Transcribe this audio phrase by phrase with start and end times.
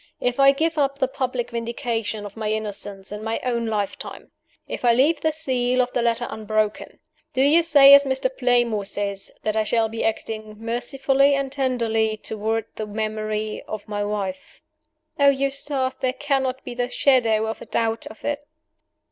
[0.19, 4.31] If I give up the public vindication of my innocence, in my own lifetime
[4.67, 6.97] if I leave the seal of the letter unbroken
[7.33, 8.27] do you say, as Mr.
[8.35, 14.03] Playmore says, that I shall be acting mercifully and tenderly toward the memory of my
[14.03, 14.63] wife?"
[15.19, 18.47] "Oh, Eustace, there cannot be the shadow of a doubt of it!"